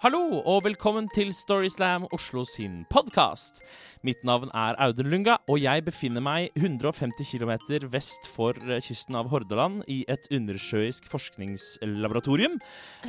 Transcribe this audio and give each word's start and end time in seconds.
Hallo 0.00 0.38
og 0.48 0.62
velkommen 0.64 1.10
til 1.12 1.28
Storyslam 1.36 2.06
Oslo 2.16 2.40
sin 2.48 2.86
podkast. 2.88 3.58
Mitt 4.00 4.22
navn 4.24 4.48
er 4.56 4.78
Audun 4.80 5.10
Lunga, 5.12 5.34
og 5.44 5.58
jeg 5.60 5.82
befinner 5.84 6.22
meg 6.24 6.54
150 6.56 7.26
km 7.28 7.50
vest 7.92 8.24
for 8.32 8.56
eh, 8.64 8.78
kysten 8.80 9.18
av 9.20 9.28
Hordaland 9.28 9.82
i 9.92 9.98
et 10.08 10.24
undersjøisk 10.32 11.04
forskningslaboratorium. 11.12 12.54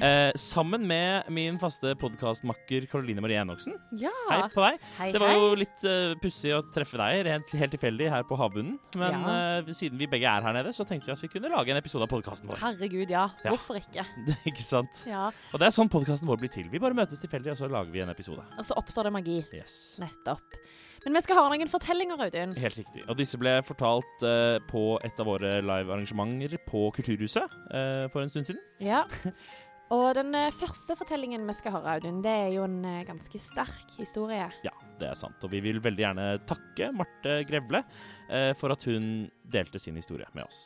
Eh, 0.03 0.33
sammen 0.35 0.83
med 0.89 1.29
min 1.31 1.55
faste 1.63 1.93
podkastmakker 2.01 2.89
Karoline 2.91 3.23
Marie 3.23 3.39
Enoksen. 3.39 3.77
Ja. 3.95 4.11
Hei 4.27 4.41
på 4.51 4.65
deg. 4.65 4.83
Hei, 4.97 5.07
Det 5.15 5.23
var 5.23 5.31
jo 5.37 5.47
litt 5.61 5.87
uh, 5.87 6.17
pussig 6.19 6.51
å 6.57 6.59
treffe 6.75 6.99
deg 6.99 7.21
helt, 7.31 7.55
helt 7.55 7.75
tilfeldig 7.77 8.11
her 8.17 8.27
på 8.27 8.35
havbunnen. 8.41 8.75
Men 8.99 9.15
Ja. 9.15 9.37
uh, 9.63 9.71
siden 9.71 9.95
vi 9.95 10.11
begge 10.11 10.27
er 10.27 10.43
her 10.43 10.59
nede, 10.59 10.75
så 10.75 10.83
tenkte 10.83 11.07
vi 11.07 11.15
at 11.15 11.23
vi 11.23 11.31
kunne 11.37 11.53
lage 11.55 11.71
en 11.71 11.79
episode 11.79 12.03
av 12.03 12.11
podkasten 12.11 12.51
vår. 12.51 12.59
Herregud, 12.65 13.15
ja. 13.15 13.29
Ja. 13.45 13.55
Hvorfor 13.55 13.79
ikke? 13.79 14.03
Ikke 14.51 14.67
sant? 14.67 15.05
Ja. 15.07 15.29
Og 15.55 15.63
det 15.63 15.71
er 15.71 15.77
sånn 15.79 15.87
podkasten 15.95 16.27
vår 16.27 16.43
blir 16.43 16.51
til. 16.51 16.67
Vi 16.67 16.80
bare 16.83 16.97
møtes 16.97 17.21
tilfeldig, 17.21 17.53
og 17.53 17.59
så 17.59 17.69
lager 17.71 17.93
vi 17.93 18.03
en 18.03 18.11
episode. 18.13 18.43
Og 18.57 18.67
så 18.67 18.77
oppstår 18.79 19.09
det 19.09 19.13
magi. 19.15 19.37
Yes. 19.55 19.77
Nettopp. 20.01 20.59
Men 21.01 21.17
vi 21.17 21.23
skal 21.25 21.39
høre 21.39 21.55
noen 21.55 21.71
fortellinger, 21.71 22.21
Audun. 22.27 22.53
Helt 22.61 22.77
riktig. 22.77 23.01
Og 23.09 23.17
disse 23.17 23.39
ble 23.41 23.55
fortalt 23.65 24.25
uh, 24.27 24.59
på 24.69 24.83
et 25.05 25.21
av 25.21 25.29
våre 25.29 25.55
live-arrangementer 25.65 26.61
på 26.67 26.85
Kulturhuset 26.97 27.57
uh, 27.73 28.05
for 28.13 28.21
en 28.23 28.31
stund 28.33 28.51
siden. 28.51 28.63
Ja. 28.91 29.05
Og 29.91 30.13
den 30.15 30.31
eh, 30.39 30.53
første 30.55 30.95
fortellingen 30.95 31.43
vi 31.43 31.53
skal 31.57 31.73
høre, 31.75 31.97
Audun, 31.97 32.21
det 32.23 32.31
er 32.31 32.53
jo 32.53 32.63
en 32.63 32.77
ganske 33.03 33.41
sterk 33.43 33.89
historie. 33.97 34.45
Ja, 34.63 34.71
det 35.01 35.09
er 35.09 35.17
sant. 35.19 35.41
Og 35.43 35.51
vi 35.51 35.59
vil 35.65 35.81
veldig 35.83 36.05
gjerne 36.05 36.27
takke 36.47 36.91
Marte 36.95 37.41
Grevle 37.49 37.83
eh, 38.29 38.53
for 38.55 38.71
at 38.71 38.85
hun 38.87 39.25
delte 39.51 39.81
sin 39.83 39.99
historie 39.99 40.29
med 40.31 40.47
oss. 40.47 40.61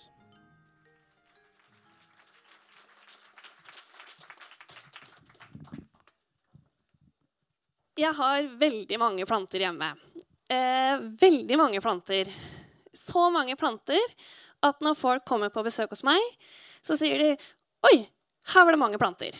Jeg 7.96 8.12
har 8.12 8.48
veldig 8.60 8.98
mange 9.00 9.26
planter 9.26 9.62
hjemme. 9.64 9.94
Eh, 10.52 11.00
veldig 11.00 11.58
mange 11.58 11.80
planter. 11.82 12.28
Så 12.92 13.30
mange 13.32 13.56
planter 13.56 14.02
at 14.68 14.82
når 14.84 14.98
folk 15.00 15.24
kommer 15.28 15.52
på 15.54 15.64
besøk 15.64 15.94
hos 15.96 16.04
meg, 16.04 16.20
så 16.84 16.98
sier 17.00 17.22
de 17.22 17.30
Oi, 17.88 18.00
her 18.52 18.66
var 18.66 18.76
det 18.76 18.82
mange 18.82 19.00
planter. 19.00 19.38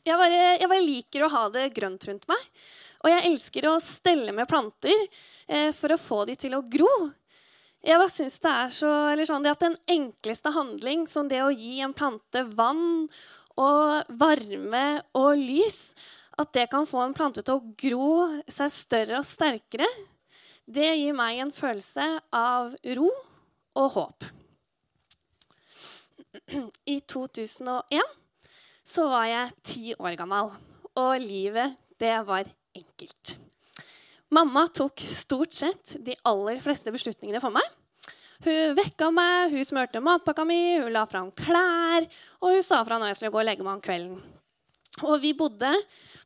Jeg 0.00 0.16
bare, 0.16 0.56
jeg 0.56 0.68
bare 0.70 0.86
liker 0.86 1.24
å 1.26 1.32
ha 1.34 1.42
det 1.52 1.66
grønt 1.76 2.06
rundt 2.08 2.24
meg. 2.30 2.46
Og 3.04 3.10
jeg 3.12 3.26
elsker 3.28 3.66
å 3.68 3.80
stelle 3.84 4.32
med 4.32 4.48
planter 4.48 4.96
eh, 5.48 5.68
for 5.76 5.92
å 5.92 6.00
få 6.00 6.22
de 6.30 6.38
til 6.40 6.56
å 6.56 6.62
gro. 6.64 7.10
Jeg 7.84 8.00
bare 8.00 8.12
synes 8.12 8.38
det 8.40 8.54
er 8.62 8.72
så, 8.76 8.94
sånn, 9.28 9.44
det 9.44 9.52
at 9.52 9.66
Den 9.66 9.76
enkleste 9.88 10.52
handling, 10.56 11.04
som 11.08 11.28
det 11.28 11.42
å 11.44 11.52
gi 11.52 11.78
en 11.84 11.96
plante 11.96 12.46
vann 12.56 13.08
og 13.60 14.14
varme 14.20 14.84
og 15.18 15.34
lys, 15.38 15.92
at 16.40 16.52
det 16.56 16.68
kan 16.72 16.88
få 16.88 17.02
en 17.04 17.16
plante 17.16 17.44
til 17.44 17.58
å 17.58 17.74
gro 17.82 18.12
seg 18.48 18.72
større 18.72 19.20
og 19.20 19.28
sterkere, 19.28 19.88
det 20.70 20.86
gir 20.94 21.16
meg 21.16 21.40
en 21.42 21.52
følelse 21.52 22.06
av 22.36 22.72
ro 22.96 23.10
og 23.80 23.88
håp. 23.96 24.28
I 26.86 27.00
2001 27.10 28.16
så 28.86 29.06
var 29.10 29.26
jeg 29.28 29.56
ti 29.66 29.84
år 29.98 30.16
gammel, 30.18 30.50
og 30.98 31.12
livet, 31.22 31.76
det 32.00 32.14
var 32.26 32.48
enkelt. 32.74 33.36
Mamma 34.30 34.68
tok 34.70 35.02
stort 35.10 35.54
sett 35.54 35.96
de 36.06 36.14
aller 36.26 36.60
fleste 36.62 36.92
beslutningene 36.94 37.42
for 37.42 37.54
meg. 37.54 37.66
Hun 38.40 38.76
vekka 38.78 39.10
meg, 39.12 39.52
hun 39.52 39.66
smurte 39.68 40.00
matpakka 40.00 40.46
mi, 40.48 40.78
hun 40.80 40.92
la 40.94 41.02
fram 41.08 41.28
klær, 41.36 42.06
og 42.40 42.54
hun 42.54 42.62
sa 42.64 42.78
fra 42.86 42.96
når 42.96 43.10
jeg 43.12 43.18
skulle 43.18 43.34
gå 43.34 43.40
og 43.42 43.48
legge 43.50 43.66
meg 43.66 43.76
om 43.76 43.82
kvelden. 43.84 44.20
Og 45.04 45.20
vi 45.20 45.34
bodde 45.36 45.70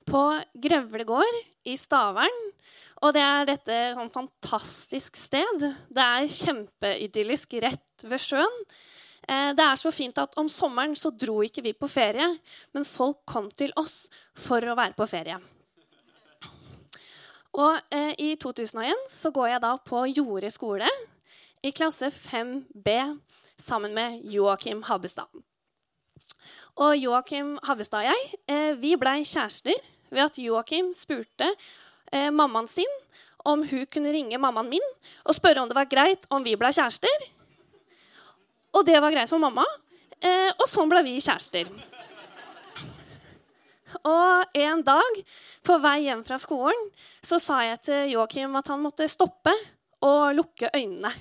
på 0.07 0.20
Grevle 0.62 1.07
gård 1.09 1.39
i 1.67 1.75
Stavern. 1.79 2.37
Og 3.05 3.12
det 3.17 3.23
er 3.23 3.48
dette 3.48 3.79
sånn 3.97 4.12
fantastisk 4.12 5.19
sted. 5.19 5.64
Det 5.91 6.05
er 6.05 6.30
kjempeidyllisk 6.30 7.57
rett 7.64 8.07
ved 8.07 8.23
sjøen. 8.23 8.61
Eh, 9.29 9.51
Det 9.52 9.64
er 9.64 9.81
så 9.81 9.91
fint 9.92 10.19
at 10.19 10.39
om 10.39 10.48
sommeren 10.48 10.95
så 10.96 11.11
dro 11.11 11.41
ikke 11.42 11.63
vi 11.67 11.73
på 11.75 11.89
ferie, 11.91 12.29
men 12.73 12.85
folk 12.85 13.25
kom 13.27 13.51
til 13.51 13.73
oss 13.77 14.07
for 14.35 14.63
å 14.63 14.77
være 14.79 14.95
på 14.96 15.07
ferie. 15.11 15.41
Og 17.55 17.79
eh, 17.91 18.14
i 18.19 18.36
2001 18.36 19.11
så 19.11 19.31
går 19.35 19.48
jeg 19.55 19.63
da 19.67 19.75
på 19.79 20.07
Jorde 20.14 20.51
skole 20.51 20.89
i 21.64 21.73
klasse 21.73 22.11
5B 22.11 23.19
sammen 23.57 23.95
med 23.95 24.20
Joakim 24.25 24.83
Habbestad. 24.83 25.29
Og 26.77 26.97
Joakim 26.97 27.55
Habbestad 27.64 28.05
og 28.05 28.11
jeg 28.11 28.41
eh, 28.51 28.75
vi 28.77 28.92
blei 29.01 29.23
kjærester 29.25 29.79
ved 30.11 30.27
at 30.27 30.41
Joakim 30.42 30.92
spurte 30.97 31.48
eh, 32.13 32.29
mammaen 32.29 32.69
sin 32.69 33.01
om 33.48 33.64
hun 33.64 33.89
kunne 33.89 34.13
ringe 34.13 34.41
mammaen 34.41 34.69
min 34.75 34.86
og 35.25 35.39
spørre 35.39 35.64
om 35.64 35.70
det 35.70 35.79
var 35.79 35.89
greit 35.89 36.29
om 36.29 36.45
vi 36.45 36.57
blei 36.61 36.73
kjærester. 36.75 37.27
Og 38.77 38.85
det 38.85 39.01
var 39.01 39.14
greit 39.14 39.33
for 39.33 39.41
mamma, 39.41 39.64
eh, 40.20 40.51
og 40.58 40.69
sånn 40.69 40.92
ble 40.92 41.01
vi 41.07 41.17
kjærester. 41.17 41.70
Og 44.05 44.58
en 44.67 44.83
dag 44.85 45.20
på 45.64 45.77
vei 45.81 46.01
hjem 46.11 46.25
fra 46.27 46.36
skolen 46.42 46.91
så 47.25 47.41
sa 47.41 47.63
jeg 47.64 47.86
til 47.89 48.19
Joakim 48.19 48.58
at 48.61 48.69
han 48.69 48.85
måtte 48.85 49.08
stoppe 49.08 49.55
og 50.05 50.35
lukke 50.36 50.69
øynene. 50.75 51.14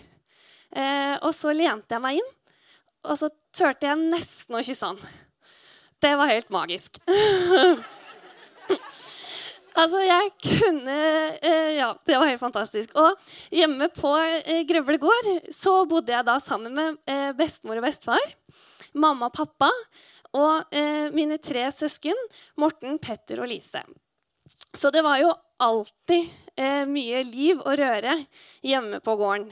Eh, 0.74 1.16
og 1.22 1.34
så 1.38 1.54
lente 1.54 1.94
jeg 1.94 2.04
meg 2.04 2.22
inn, 2.22 2.32
og 3.04 3.20
så 3.20 3.30
turte 3.54 3.88
jeg 3.88 4.00
nesten 4.00 4.58
å 4.58 4.64
kysse 4.66 4.90
han. 4.90 5.00
Det 6.04 6.14
var 6.20 6.32
helt 6.32 6.50
magisk. 6.52 6.98
altså, 9.80 10.02
jeg 10.04 10.32
kunne 10.44 10.98
eh, 11.38 11.70
Ja, 11.78 11.94
det 12.06 12.18
var 12.18 12.32
helt 12.32 12.42
fantastisk. 12.42 12.96
Og 13.00 13.16
hjemme 13.54 13.88
på 13.94 14.12
eh, 14.20 14.64
Grevle 14.68 14.98
gård 15.02 15.30
så 15.56 15.84
bodde 15.90 16.16
jeg 16.16 16.28
da 16.28 16.40
sammen 16.44 16.76
med 16.76 16.98
eh, 17.08 17.32
bestemor 17.38 17.80
og 17.80 17.88
bestefar, 17.88 18.26
mamma 18.94 19.30
og 19.30 19.38
pappa 19.38 19.72
og 20.34 20.74
eh, 20.74 21.10
mine 21.14 21.38
tre 21.42 21.68
søsken, 21.74 22.18
Morten, 22.60 22.98
Petter 23.02 23.44
og 23.44 23.50
Lise. 23.52 23.84
Så 24.74 24.90
det 24.94 25.04
var 25.06 25.20
jo 25.22 25.34
alltid 25.62 26.30
eh, 26.58 26.84
mye 26.90 27.22
liv 27.28 27.62
og 27.62 27.78
røre 27.80 28.18
hjemme 28.66 29.00
på 29.04 29.16
gården. 29.20 29.52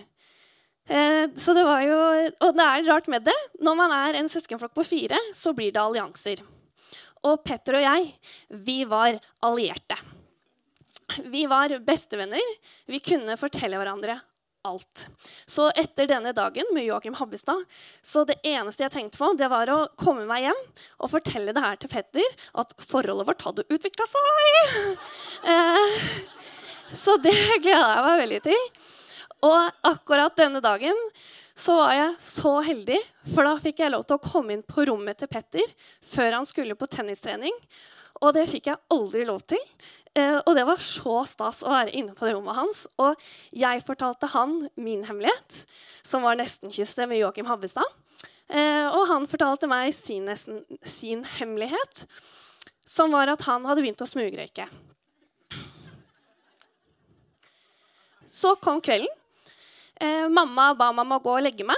Eh, 0.91 1.25
så 1.40 1.53
det 1.56 1.63
var 1.63 1.84
jo, 1.85 2.00
og 2.44 2.57
det 2.57 2.66
er 2.66 2.88
rart 2.90 3.07
med 3.12 3.24
det. 3.28 3.38
Når 3.63 3.78
man 3.79 3.94
er 3.96 4.19
en 4.19 4.31
søskenflokk 4.31 4.74
på 4.75 4.88
fire, 4.88 5.19
så 5.35 5.53
blir 5.56 5.72
det 5.72 5.79
allianser. 5.84 6.41
Og 7.28 7.44
Petter 7.46 7.78
og 7.79 7.85
jeg, 7.85 8.09
vi 8.66 8.81
var 8.90 9.19
allierte. 9.46 10.00
Vi 11.31 11.46
var 11.50 11.74
bestevenner. 11.85 12.53
Vi 12.90 13.00
kunne 13.03 13.38
fortelle 13.40 13.79
hverandre 13.79 14.18
alt. 14.68 15.07
Så 15.50 15.69
etter 15.78 16.09
denne 16.09 16.34
dagen 16.38 16.68
med 16.75 16.85
Joakim 16.85 17.16
Habbestad, 17.18 17.63
så 18.06 18.23
det 18.28 18.38
eneste 18.46 18.85
jeg 18.85 18.94
tenkte 18.94 19.22
på, 19.22 19.31
det 19.38 19.50
var 19.52 19.72
å 19.73 19.79
komme 20.00 20.28
meg 20.29 20.46
hjem 20.46 20.62
og 21.02 21.12
fortelle 21.13 21.56
det 21.56 21.63
her 21.63 21.79
til 21.81 21.91
Petter, 21.91 22.38
at 22.62 22.75
forholdet 22.84 23.29
vårt 23.31 23.47
hadde 23.47 23.68
utvikla 23.69 24.09
seg. 24.12 24.28
Eh, 25.41 25.96
så 26.94 27.16
det 27.23 27.34
gleda 27.63 27.88
jeg 27.96 28.03
meg 28.06 28.19
veldig 28.19 28.40
til. 28.46 28.66
Og 29.41 29.88
akkurat 29.88 30.35
denne 30.38 30.62
dagen 30.62 30.97
så 31.57 31.75
var 31.78 31.96
jeg 31.96 32.12
så 32.24 32.52
heldig, 32.66 32.97
for 33.34 33.46
da 33.46 33.56
fikk 33.62 33.81
jeg 33.81 33.94
lov 33.94 34.06
til 34.07 34.18
å 34.18 34.24
komme 34.24 34.56
inn 34.56 34.66
på 34.66 34.85
rommet 34.90 35.19
til 35.22 35.29
Petter 35.29 35.74
før 36.13 36.38
han 36.40 36.47
skulle 36.50 36.78
på 36.78 36.90
tennistrening. 36.90 37.56
Og 38.22 38.35
det 38.38 38.47
fikk 38.52 38.69
jeg 38.69 38.81
aldri 38.94 39.25
lov 39.25 39.41
til. 39.50 39.62
Eh, 40.13 40.38
og 40.44 40.53
det 40.57 40.66
var 40.68 40.81
så 40.84 41.22
stas 41.29 41.62
å 41.63 41.72
være 41.72 41.94
inne 41.97 42.13
på 42.18 42.28
det 42.28 42.35
rommet 42.35 42.57
hans. 42.57 42.84
Og 43.02 43.18
jeg 43.56 43.81
fortalte 43.88 44.29
han 44.34 44.59
min 44.75 45.06
hemmelighet, 45.07 45.63
som 46.06 46.25
var 46.25 46.38
nestenkysset 46.38 47.08
med 47.09 47.22
Joakim 47.22 47.50
Habbestad. 47.50 47.88
Eh, 48.52 48.88
og 48.91 49.08
han 49.09 49.25
fortalte 49.31 49.69
meg 49.72 49.94
sin, 49.96 50.28
nesten, 50.28 50.62
sin 50.84 51.23
hemmelighet, 51.40 52.05
som 52.85 53.14
var 53.16 53.32
at 53.32 53.46
han 53.47 53.66
hadde 53.66 53.85
begynt 53.85 54.03
å 54.03 54.09
smugrøyke. 54.09 54.67
Så 58.32 58.53
kom 58.64 58.84
kvelden. 58.84 59.09
Eh, 60.02 60.28
mamma 60.34 60.72
ba 60.74 60.90
mamma 60.96 61.20
gå 61.22 61.36
og 61.38 61.44
legge 61.46 61.66
meg. 61.68 61.78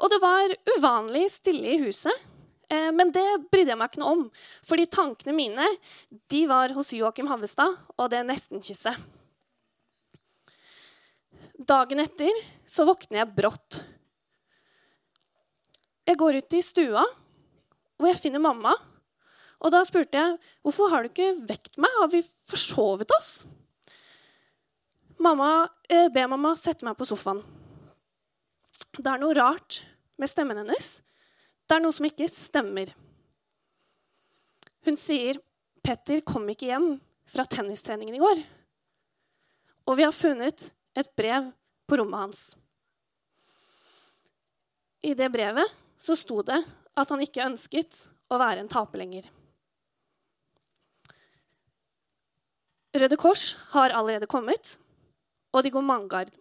Og 0.00 0.08
det 0.08 0.18
var 0.22 0.54
uvanlig 0.76 1.26
stille 1.34 1.74
i 1.74 1.80
huset. 1.82 2.14
Eh, 2.68 2.88
men 2.92 3.12
det 3.12 3.26
brydde 3.52 3.74
jeg 3.74 3.80
meg 3.80 3.90
ikke 3.90 4.00
noe 4.02 4.14
om, 4.14 4.24
fordi 4.64 4.88
tankene 4.92 5.34
mine 5.36 5.68
de 6.32 6.42
var 6.48 6.72
hos 6.76 6.92
Joakim 6.96 7.28
Havestad 7.28 7.76
og 7.96 8.10
det 8.12 8.24
nestenkysset. 8.28 8.96
Dagen 11.68 12.00
etter 12.00 12.32
så 12.68 12.86
våkner 12.88 13.22
jeg 13.22 13.34
brått. 13.36 13.80
Jeg 16.08 16.16
går 16.20 16.38
ut 16.40 16.56
i 16.56 16.64
stua, 16.64 17.02
hvor 17.98 18.08
jeg 18.08 18.20
finner 18.20 18.40
mamma. 18.40 18.72
Og 19.58 19.72
da 19.74 19.82
spurte 19.84 20.16
jeg 20.20 20.36
hvorfor 20.64 20.92
har 20.92 21.04
du 21.04 21.10
ikke 21.10 21.32
vekt 21.48 21.80
meg. 21.82 21.92
Har 22.00 22.12
vi 22.12 22.22
forsovet 22.48 23.12
oss? 23.16 23.32
Mamma 25.18 25.66
eh, 25.90 26.06
ber 26.14 26.30
mamma 26.30 26.54
sette 26.56 26.86
meg 26.86 26.96
på 26.96 27.08
sofaen. 27.08 27.42
Det 28.98 29.10
er 29.12 29.20
noe 29.22 29.36
rart 29.36 29.82
med 30.18 30.30
stemmen 30.30 30.58
hennes. 30.58 30.96
Det 31.68 31.76
er 31.76 31.82
noe 31.84 31.94
som 31.94 32.06
ikke 32.08 32.26
stemmer. 32.32 32.90
Hun 34.86 34.98
sier 34.98 35.38
Petter 35.84 36.20
kom 36.26 36.48
ikke 36.50 36.68
hjem 36.72 36.88
fra 37.28 37.44
tennistreningen 37.48 38.16
i 38.16 38.22
går. 38.22 38.42
Og 39.88 39.96
vi 39.96 40.04
har 40.04 40.16
funnet 40.16 40.70
et 40.98 41.10
brev 41.16 41.52
på 41.88 41.98
rommet 42.00 42.26
hans. 42.26 42.42
I 45.06 45.14
det 45.14 45.30
brevet 45.30 45.70
så 46.02 46.16
sto 46.18 46.42
det 46.42 46.58
at 46.98 47.14
han 47.14 47.22
ikke 47.22 47.46
ønsket 47.46 48.02
å 48.28 48.40
være 48.40 48.64
en 48.64 48.70
taper 48.70 49.00
lenger. 49.00 49.28
Røde 52.98 53.18
Kors 53.20 53.52
har 53.76 53.94
allerede 53.94 54.26
kommet, 54.26 54.74
og 55.54 55.62
de 55.62 55.70
går 55.70 55.84
manngard. 55.86 56.32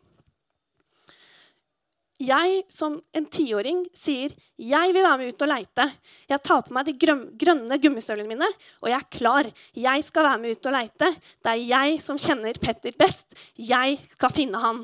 Jeg 2.17 2.63
som 2.73 2.95
en 3.13 3.25
tiåring 3.29 3.83
sier 3.93 4.31
jeg 4.57 4.93
vil 4.95 5.05
være 5.05 5.19
med 5.21 5.35
ut 5.35 5.43
og 5.45 5.51
leite. 5.51 5.85
Jeg 6.25 6.41
tar 6.41 6.63
på 6.65 6.73
meg 6.73 6.87
de 6.87 6.95
grønne 6.97 7.77
gummistøvlene 7.77 8.31
mine, 8.31 8.47
og 8.81 8.89
jeg 8.89 8.97
er 8.97 9.11
klar. 9.13 9.49
Jeg 9.77 10.05
skal 10.07 10.25
være 10.25 10.41
med 10.41 10.57
ut 10.57 10.69
og 10.69 10.73
leite. 10.73 11.11
Det 11.45 11.51
er 11.51 11.61
jeg 11.61 11.99
som 12.01 12.17
kjenner 12.21 12.57
Petter 12.61 12.97
best. 12.97 13.37
Jeg 13.53 13.99
skal 14.15 14.33
finne 14.33 14.61
han. 14.63 14.81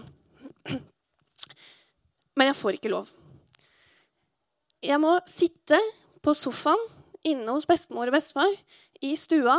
Men 2.38 2.51
jeg 2.51 2.59
får 2.59 2.77
ikke 2.77 2.94
lov. 2.94 3.09
Jeg 4.83 5.01
må 5.01 5.15
sitte 5.31 5.80
på 6.21 6.35
sofaen 6.38 6.85
inne 7.25 7.50
hos 7.56 7.65
bestemor 7.65 8.12
og 8.12 8.18
bestefar 8.18 8.53
i 9.01 9.15
stua 9.18 9.57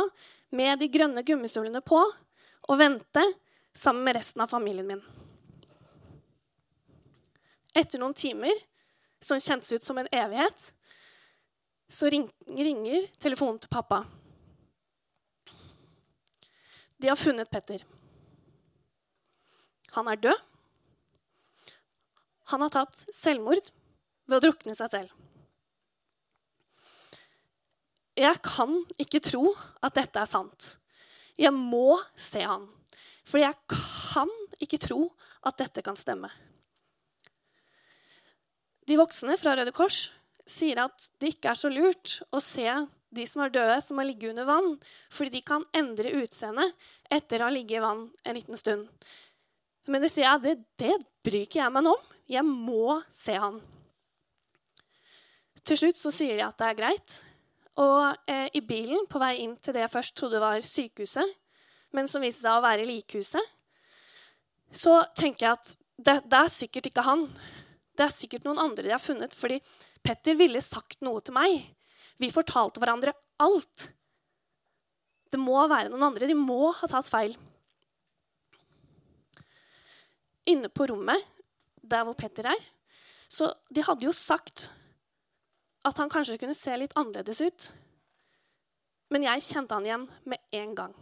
med 0.55 0.79
de 0.79 0.89
grønne 0.93 1.25
gummistøvlene 1.27 1.83
på 1.83 1.99
og 2.05 2.79
vente 2.79 3.27
sammen 3.75 4.05
med 4.07 4.15
resten 4.21 4.45
av 4.45 4.53
familien 4.53 4.87
min. 4.87 5.03
Etter 7.75 7.99
noen 7.99 8.15
timer, 8.15 8.55
som 9.19 9.41
kjentes 9.41 9.73
ut 9.75 9.83
som 9.83 9.97
en 9.99 10.09
evighet, 10.13 10.71
så 11.91 12.09
ringer 12.09 13.09
telefonen 13.21 13.59
til 13.61 13.71
pappa. 13.71 14.03
De 16.97 17.11
har 17.11 17.19
funnet 17.19 17.51
Petter. 17.51 17.83
Han 19.95 20.07
er 20.11 20.21
død. 20.23 20.39
Han 22.51 22.63
har 22.63 22.71
tatt 22.73 23.05
selvmord 23.15 23.69
ved 24.25 24.37
å 24.37 24.43
drukne 24.43 24.75
seg 24.77 24.91
selv. 24.93 25.11
Jeg 28.15 28.39
kan 28.45 28.71
ikke 29.01 29.19
tro 29.19 29.49
at 29.83 29.97
dette 29.97 30.21
er 30.21 30.29
sant. 30.29 30.75
Jeg 31.35 31.51
må 31.51 31.97
se 32.15 32.45
han. 32.45 32.63
For 33.27 33.41
jeg 33.41 33.57
kan 33.67 34.31
ikke 34.63 34.79
tro 34.79 35.09
at 35.43 35.57
dette 35.59 35.83
kan 35.83 35.97
stemme. 35.99 36.29
De 38.85 38.97
voksne 38.99 39.37
fra 39.41 39.55
Røde 39.57 39.73
Kors 39.75 40.09
sier 40.45 40.83
at 40.83 41.07
det 41.21 41.35
ikke 41.35 41.51
er 41.51 41.57
så 41.57 41.71
lurt 41.73 42.19
å 42.35 42.41
se 42.43 42.67
de 43.15 43.25
som 43.29 43.43
er 43.45 43.53
døde, 43.53 43.77
som 43.81 43.97
har 43.97 44.07
ligget 44.09 44.33
under 44.33 44.47
vann, 44.47 44.73
fordi 45.13 45.37
de 45.37 45.45
kan 45.45 45.63
endre 45.77 46.11
utseende 46.19 46.67
etter 47.11 47.41
å 47.41 47.47
ha 47.47 47.53
ligget 47.53 47.79
i 47.79 47.85
vann 47.85 48.03
en 48.25 48.37
liten 48.37 48.59
stund. 48.59 48.89
Men 49.89 50.03
de 50.03 50.09
sier 50.11 50.29
at 50.29 50.43
det, 50.43 50.57
det 50.81 50.97
bryr 51.25 51.45
ikke 51.45 51.61
jeg 51.61 51.73
meg 51.73 51.89
om. 51.89 52.11
Jeg 52.29 52.45
må 52.45 52.99
se 53.13 53.37
han. 53.37 53.59
Til 55.65 55.79
slutt 55.79 55.97
så 55.97 56.11
sier 56.13 56.37
de 56.37 56.45
at 56.45 56.57
det 56.59 56.69
er 56.69 56.77
greit. 56.77 57.17
Og 57.81 58.29
eh, 58.31 58.47
i 58.55 58.61
bilen 58.65 59.07
på 59.09 59.19
vei 59.21 59.35
inn 59.43 59.55
til 59.61 59.75
det 59.75 59.83
jeg 59.85 59.93
først 59.93 60.15
trodde 60.17 60.41
var 60.41 60.63
sykehuset, 60.65 61.35
men 61.95 62.09
som 62.11 62.23
viste 62.23 62.43
seg 62.43 62.57
å 62.57 62.63
være 62.63 62.87
likhuset, 62.87 63.53
så 64.75 64.99
tenker 65.15 65.47
jeg 65.47 65.57
at 65.57 65.75
det, 65.95 66.15
det 66.27 66.39
er 66.39 66.51
sikkert 66.51 66.89
ikke 66.89 67.05
han. 67.05 67.27
Det 67.95 68.03
er 68.05 68.13
sikkert 68.13 68.45
noen 68.47 68.59
andre 68.59 68.83
de 68.83 68.93
har 68.93 69.01
funnet, 69.01 69.33
fordi 69.35 69.61
Petter 70.03 70.35
ville 70.37 70.61
sagt 70.63 71.01
noe 71.05 71.23
til 71.23 71.35
meg. 71.37 71.61
Vi 72.19 72.31
fortalte 72.33 72.81
hverandre 72.83 73.15
alt. 73.43 73.89
Det 75.31 75.39
må 75.39 75.57
være 75.67 75.91
noen 75.91 76.09
andre. 76.11 76.27
De 76.27 76.35
må 76.37 76.71
ha 76.75 76.89
tatt 76.91 77.07
feil. 77.11 77.35
Inne 80.51 80.69
på 80.69 80.87
rommet 80.91 81.23
der 81.85 82.05
hvor 82.05 82.17
Petter 82.17 82.47
er, 82.49 82.61
så 83.29 83.49
de 83.73 83.83
hadde 83.85 84.05
jo 84.07 84.13
sagt 84.15 84.69
at 85.85 85.97
han 86.01 86.09
kanskje 86.09 86.37
kunne 86.41 86.57
se 86.57 86.73
litt 86.77 86.95
annerledes 86.97 87.41
ut. 87.45 87.67
Men 89.13 89.27
jeg 89.27 89.45
kjente 89.45 89.77
han 89.77 89.85
igjen 89.85 90.05
med 90.25 90.55
en 90.59 90.71
gang. 90.77 90.95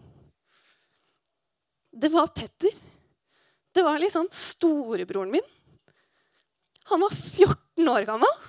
Det 1.94 2.10
var 2.12 2.34
Petter. 2.36 2.74
Det 3.74 3.84
var 3.86 4.02
liksom 4.02 4.28
storebroren 4.34 5.32
min. 5.32 5.46
Han 6.92 7.04
var 7.06 7.16
14 7.16 7.90
år 7.94 8.08
gammel. 8.10 8.42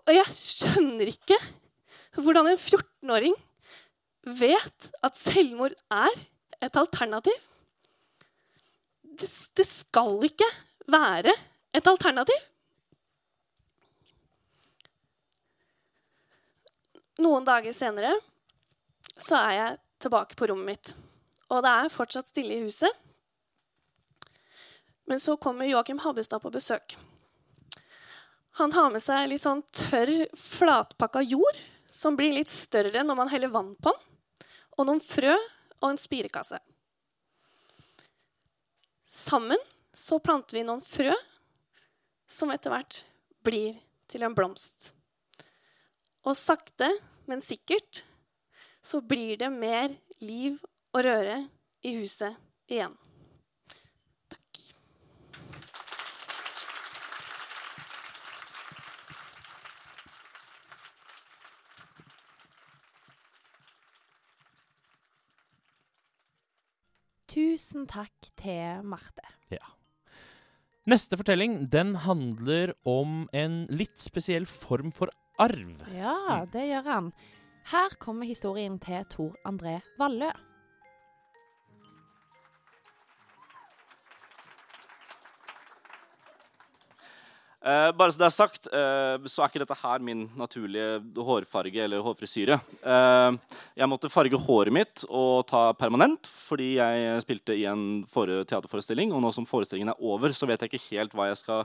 Og 0.00 0.12
jeg 0.14 0.36
skjønner 0.36 1.10
ikke 1.10 1.38
hvordan 2.14 2.52
en 2.52 2.60
14-åring 2.60 3.34
vet 4.38 4.90
at 5.04 5.18
selvmord 5.18 5.74
er 5.92 6.14
et 6.62 6.78
alternativ. 6.80 7.36
Det, 9.02 9.28
det 9.58 9.66
skal 9.68 10.22
ikke 10.26 10.48
være 10.90 11.34
et 11.74 11.90
alternativ. 11.90 12.38
Noen 17.22 17.46
dager 17.46 17.74
senere 17.76 18.10
så 19.14 19.38
er 19.38 19.52
jeg 19.54 19.80
tilbake 20.02 20.38
på 20.38 20.48
rommet 20.50 20.72
mitt. 20.72 20.94
Og 21.52 21.62
det 21.62 21.70
er 21.70 21.92
fortsatt 21.92 22.30
stille 22.30 22.56
i 22.56 22.64
huset. 22.64 22.90
Men 25.04 25.20
så 25.20 25.36
kommer 25.36 25.68
Joakim 25.68 25.98
Habbestad 25.98 26.42
på 26.42 26.50
besøk. 26.50 26.96
Han 28.60 28.72
har 28.72 28.90
med 28.94 29.02
seg 29.02 29.28
litt 29.28 29.42
sånn 29.42 29.64
tørr, 29.74 30.28
flatpakka 30.38 31.24
jord 31.26 31.58
som 31.90 32.16
blir 32.16 32.36
litt 32.36 32.50
større 32.50 33.02
når 33.02 33.18
man 33.18 33.30
heller 33.32 33.50
vann 33.50 33.74
på 33.74 33.90
den, 33.90 34.46
og 34.78 34.86
noen 34.88 35.02
frø 35.02 35.34
og 35.80 35.88
en 35.90 36.00
spirekasse. 36.00 36.58
Sammen 39.10 39.60
så 39.94 40.18
planter 40.22 40.58
vi 40.58 40.64
noen 40.66 40.82
frø 40.82 41.12
som 42.30 42.50
etter 42.54 42.72
hvert 42.72 43.02
blir 43.46 43.76
til 44.10 44.24
en 44.26 44.34
blomst. 44.34 44.90
Og 46.24 46.34
sakte, 46.38 46.88
men 47.30 47.42
sikkert 47.44 48.02
så 48.84 49.00
blir 49.04 49.38
det 49.40 49.52
mer 49.52 49.94
liv 50.24 50.58
og 50.94 51.04
røre 51.06 51.40
i 51.84 51.94
huset 51.98 52.34
igjen. 52.70 52.94
Tusen 67.34 67.88
takk 67.90 68.28
til 68.38 68.84
Marte. 68.86 69.24
Ja. 69.50 69.64
Neste 70.86 71.18
fortelling 71.18 71.64
den 71.72 71.96
handler 72.04 72.76
om 72.86 73.24
en 73.34 73.64
litt 73.74 73.98
spesiell 73.98 74.46
form 74.46 74.92
for 74.94 75.10
arv. 75.42 75.72
Ja, 75.96 76.44
det 76.52 76.68
gjør 76.68 76.86
han. 76.86 77.08
Her 77.72 77.96
kommer 77.98 78.28
historien 78.28 78.76
til 78.78 79.02
Tor 79.10 79.34
André 79.48 79.80
Vallø. 79.98 80.30
Uh, 87.64 87.88
bare 87.96 88.12
så 88.12 88.20
det 88.20 88.26
er 88.26 88.32
sagt, 88.34 88.66
uh, 88.68 89.16
så 89.24 89.40
er 89.40 89.48
ikke 89.48 89.62
dette 89.62 89.76
her 89.80 90.02
min 90.04 90.26
naturlige 90.36 90.98
hårfarge 91.24 91.80
eller 91.86 92.02
hårfrisyre. 92.04 92.58
Uh, 92.84 93.38
jeg 93.80 93.88
måtte 93.88 94.10
farge 94.12 94.36
håret 94.36 94.74
mitt 94.74 95.04
og 95.08 95.46
ta 95.48 95.70
permanent 95.78 96.28
fordi 96.28 96.74
jeg 96.76 97.22
spilte 97.24 97.56
i 97.56 97.64
en 97.70 98.04
teaterforestilling. 98.04 99.14
Og 99.16 99.22
nå 99.24 99.30
som 99.32 99.48
forestillingen 99.48 99.94
er 99.94 100.04
over, 100.04 100.34
så 100.36 100.48
vet 100.50 100.60
jeg 100.60 100.74
ikke 100.74 100.90
helt 100.90 101.16
hva 101.16 101.30
jeg 101.30 101.40
skal 101.40 101.64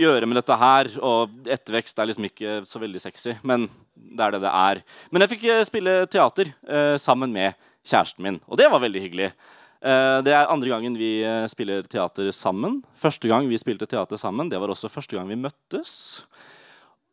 gjøre 0.00 0.26
med 0.26 0.40
dette 0.40 0.58
her. 0.58 0.90
Og 0.98 1.46
ettervekst 1.46 2.02
er 2.02 2.10
liksom 2.10 2.26
ikke 2.26 2.56
så 2.66 2.82
veldig 2.82 3.04
sexy, 3.04 3.36
men 3.46 3.68
det 3.94 4.26
er 4.26 4.34
det 4.34 4.42
det 4.48 4.56
er. 4.64 4.82
Men 5.12 5.22
jeg 5.22 5.36
fikk 5.36 5.46
spille 5.68 5.94
teater 6.10 6.50
sammen 6.98 7.30
med 7.34 7.54
kjæresten 7.86 8.26
min, 8.26 8.42
og 8.50 8.58
det 8.58 8.66
var 8.72 8.82
veldig 8.82 9.04
hyggelig. 9.06 9.30
Eh, 9.78 10.18
det 10.26 10.34
er 10.34 10.50
andre 10.50 10.72
gangen 10.72 10.96
vi 10.98 11.20
eh, 11.22 11.46
spiller 11.50 11.86
teater 11.86 12.32
sammen. 12.34 12.80
Første 12.98 13.30
gang 13.30 13.46
vi 13.46 13.58
spilte 13.60 13.86
teater 13.86 14.18
sammen, 14.18 14.50
det 14.50 14.58
var 14.58 14.72
også 14.72 14.90
første 14.90 15.14
gang 15.14 15.28
vi 15.30 15.38
møttes. 15.38 16.24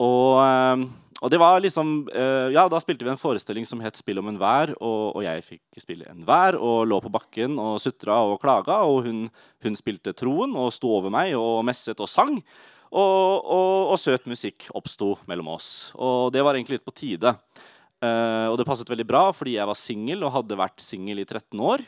Og, 0.02 0.42
eh, 0.42 0.86
og 1.22 1.32
det 1.32 1.40
var 1.40 1.62
liksom 1.64 2.10
Ja, 2.52 2.66
da 2.68 2.80
spilte 2.84 3.06
vi 3.06 3.10
en 3.14 3.22
forestilling 3.22 3.66
som 3.66 3.80
het 3.80 3.96
'Spill 3.96 4.20
om 4.20 4.28
enhver'. 4.28 4.76
Og, 4.82 5.16
og 5.16 5.24
jeg 5.24 5.44
fikk 5.44 5.62
spille 5.80 6.10
enhver 6.10 6.60
og 6.60 6.88
lå 6.88 7.00
på 7.02 7.12
bakken 7.12 7.58
og 7.58 7.80
sutra 7.80 8.18
og 8.26 8.42
klaga. 8.42 8.84
Og 8.84 9.06
hun, 9.06 9.30
hun 9.64 9.76
spilte 9.76 10.14
troen 10.14 10.54
og 10.56 10.74
sto 10.74 10.90
over 10.90 11.10
meg 11.10 11.34
og 11.34 11.64
messet 11.64 12.00
og 12.02 12.10
sang. 12.10 12.44
Og, 12.92 13.46
og, 13.46 13.94
og 13.94 13.98
søt 13.98 14.28
musikk 14.28 14.68
oppsto 14.76 15.18
mellom 15.28 15.48
oss. 15.56 15.94
Og 15.96 16.34
det 16.34 16.44
var 16.44 16.54
egentlig 16.54 16.80
litt 16.80 16.86
på 16.86 16.96
tide. 16.96 17.38
Og 18.04 18.58
det 18.58 18.68
passet 18.68 18.90
veldig 18.90 19.08
bra 19.08 19.32
fordi 19.32 19.56
jeg 19.56 19.66
var 19.66 19.76
singel 19.76 20.24
og 20.24 20.34
hadde 20.36 20.60
vært 20.60 20.84
singel 20.84 21.20
i 21.20 21.26
13 21.26 21.60
år. 21.60 21.82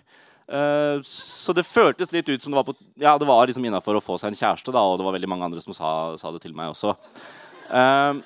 Uh, 0.47 1.03
så 1.03 1.51
det 1.55 1.67
føltes 1.67 2.13
litt 2.15 2.29
ut 2.29 2.43
som 2.43 2.53
det 2.53 2.61
var, 2.61 2.67
på, 2.67 2.75
ja, 3.01 3.17
var 3.19 3.49
liksom 3.49 3.65
innafor 3.67 3.99
å 3.99 4.03
få 4.03 4.15
seg 4.21 4.31
en 4.31 4.39
kjæreste. 4.39 4.73
Da, 4.75 4.83
og 4.83 4.99
det 4.99 5.07
var 5.07 5.17
veldig 5.17 5.31
mange 5.31 5.49
andre 5.49 5.63
som 5.63 5.75
sa, 5.75 5.91
sa 6.19 6.31
det 6.35 6.43
til 6.45 6.55
meg 6.57 6.73
også. 6.73 6.95
Uh, 7.67 8.23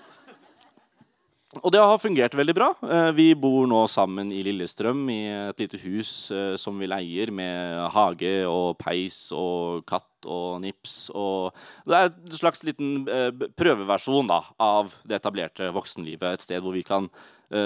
og 1.59 1.73
det 1.73 1.81
har 1.83 1.99
fungert 1.99 2.35
veldig 2.37 2.53
bra. 2.55 2.69
Uh, 2.79 3.09
vi 3.15 3.33
bor 3.35 3.65
nå 3.67 3.81
sammen 3.91 4.29
i 4.31 4.39
Lillestrøm 4.45 5.01
i 5.11 5.19
et 5.49 5.59
lite 5.59 5.79
hus 5.83 6.31
eh, 6.31 6.53
som 6.55 6.79
vi 6.79 6.87
leier, 6.87 7.31
med 7.35 7.89
hage 7.91 8.31
og 8.47 8.77
peis 8.79 9.17
og 9.35 9.83
katt 9.89 10.29
og 10.31 10.61
nips. 10.63 11.09
Og 11.11 11.51
det 11.89 11.97
er 11.97 12.09
en 12.13 12.39
slags 12.39 12.63
liten 12.63 13.03
eh, 13.03 13.29
prøveversjon 13.59 14.31
da, 14.31 14.39
av 14.63 14.95
det 15.03 15.19
etablerte 15.19 15.73
voksenlivet. 15.75 16.39
Et 16.39 16.47
sted 16.47 16.63
hvor 16.63 16.77
vi 16.77 16.85
kan 16.87 17.11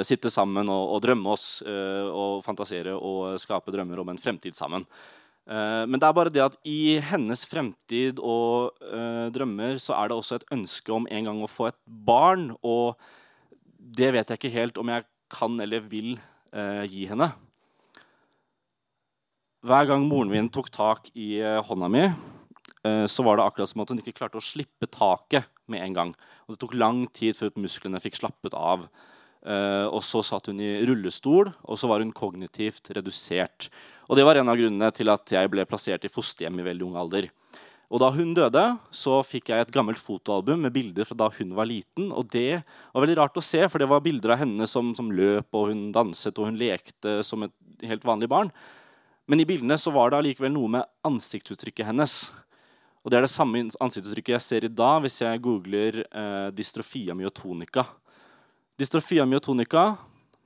sitte 0.07 0.31
sammen 0.33 0.69
og, 0.71 0.95
og 0.95 1.01
drømme 1.03 1.33
oss 1.35 1.59
og 1.65 2.39
fantasere 2.45 2.95
og 2.95 3.35
skape 3.41 3.73
drømmer 3.73 4.01
om 4.01 4.09
en 4.09 4.21
fremtid 4.21 4.57
sammen. 4.57 4.87
Men 5.45 6.01
det 6.01 6.07
er 6.07 6.15
bare 6.17 6.31
det 6.33 6.41
at 6.41 6.55
i 6.65 6.97
hennes 7.05 7.43
fremtid 7.45 8.17
og 8.17 8.73
drømmer 9.35 9.77
så 9.77 9.93
er 9.99 10.09
det 10.09 10.17
også 10.17 10.39
et 10.39 10.47
ønske 10.55 10.89
om 10.95 11.05
en 11.05 11.29
gang 11.29 11.43
å 11.45 11.51
få 11.51 11.67
et 11.69 11.77
barn. 11.85 12.55
og 12.65 12.97
det 13.77 14.09
vet 14.15 14.31
jeg 14.31 14.39
ikke 14.39 14.55
helt 14.55 14.79
om 14.81 14.89
jeg 14.89 15.05
kan 15.33 15.59
eller 15.61 15.83
vil 15.85 16.15
gi 16.89 17.05
henne. 17.09 17.29
Hver 19.65 19.87
gang 19.89 20.03
moren 20.05 20.29
min 20.29 20.49
tok 20.53 20.69
tak 20.73 21.07
i 21.17 21.39
hånda 21.41 21.89
mi, 21.89 22.03
så 23.09 23.25
var 23.25 23.39
det 23.39 23.45
akkurat 23.47 23.71
som 23.71 23.81
at 23.81 23.89
hun 23.89 24.01
ikke 24.01 24.13
klarte 24.19 24.37
å 24.37 24.45
slippe 24.45 24.89
taket 24.89 25.49
med 25.71 25.81
en 25.81 25.95
gang. 25.97 26.11
Og 26.45 26.53
det 26.53 26.61
tok 26.61 26.75
lang 26.77 27.05
tid 27.17 27.37
før 27.37 27.55
musklene 27.57 28.01
fikk 28.03 28.19
slappet 28.19 28.53
av. 28.57 28.85
Eh, 29.45 29.87
og 29.93 30.01
så 30.01 30.23
satt 30.25 30.49
hun 30.49 30.59
i 30.63 30.79
rullestol, 30.87 31.51
og 31.61 31.77
så 31.77 31.89
var 31.89 32.01
hun 32.01 32.13
kognitivt 32.15 32.89
redusert. 32.97 33.69
Og 34.09 34.17
det 34.17 34.25
var 34.25 34.39
en 34.39 34.49
av 34.49 34.57
grunnene 34.57 34.89
til 34.95 35.11
at 35.13 35.35
jeg 35.37 35.51
ble 35.53 35.67
plassert 35.69 36.05
i 36.05 36.11
fosterhjem 36.11 36.61
i 36.61 36.65
veldig 36.65 36.87
ung 36.87 36.95
alder. 36.97 37.29
Og 37.93 38.01
da 38.01 38.09
hun 38.09 38.33
døde, 38.33 38.63
så 38.89 39.19
fikk 39.21 39.51
jeg 39.51 39.61
et 39.61 39.73
gammelt 39.73 40.01
fotoalbum 40.01 40.63
med 40.65 40.73
bilder 40.73 41.05
fra 41.05 41.17
da 41.19 41.27
hun 41.35 41.53
var 41.57 41.69
liten. 41.69 42.09
Og 42.09 42.25
det 42.33 42.63
var 42.63 43.05
veldig 43.05 43.17
rart 43.19 43.37
å 43.37 43.43
se, 43.45 43.61
for 43.69 43.81
det 43.81 43.89
var 43.91 44.01
bilder 44.05 44.33
av 44.33 44.41
henne 44.41 44.65
som, 44.69 44.89
som 44.97 45.11
løp, 45.13 45.51
og 45.53 45.69
hun 45.69 45.91
danset 45.93 46.41
og 46.41 46.49
hun 46.49 46.57
lekte 46.59 47.19
som 47.25 47.45
et 47.45 47.85
helt 47.85 48.07
vanlig 48.07 48.31
barn. 48.31 48.49
Men 49.29 49.41
i 49.41 49.45
bildene 49.47 49.77
så 49.77 49.93
var 49.93 50.09
det 50.09 50.19
allikevel 50.19 50.53
noe 50.53 50.71
med 50.79 50.89
ansiktsuttrykket 51.05 51.87
hennes. 51.91 52.17
Og 53.05 53.13
det 53.13 53.19
er 53.19 53.27
det 53.27 53.33
samme 53.33 53.61
ansiktsuttrykket 53.61 54.33
jeg 54.33 54.45
ser 54.47 54.65
i 54.65 54.73
dag 54.73 55.03
hvis 55.05 55.21
jeg 55.21 55.41
googler 55.45 56.01
eh, 56.09 56.49
dystrofia 56.57 57.13
myotonica. 57.17 57.85
Dystrofia 58.75 59.23
myotonica 59.23 59.95